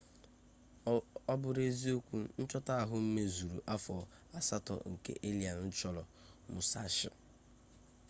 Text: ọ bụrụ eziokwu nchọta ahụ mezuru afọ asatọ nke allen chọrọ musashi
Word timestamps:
ọ 1.33 1.33
bụrụ 1.41 1.61
eziokwu 1.69 2.15
nchọta 2.41 2.73
ahụ 2.83 2.95
mezuru 3.15 3.57
afọ 3.73 3.95
asatọ 4.37 4.73
nke 4.91 5.11
allen 5.27 5.69
chọrọ 5.77 6.03
musashi 6.53 7.09